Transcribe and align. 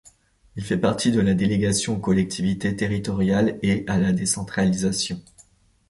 Il 0.55 0.63
fait 0.63 0.79
partie 0.79 1.11
de 1.11 1.19
la 1.19 1.35
délégation 1.35 1.93
aux 1.95 1.99
collectivités 1.99 2.75
territoriales 2.75 3.59
et 3.61 3.83
à 3.87 3.99
la 3.99 4.13
décentralisation. 4.13 5.21